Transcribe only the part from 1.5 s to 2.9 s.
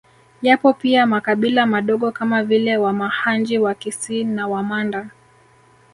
madogo kama vile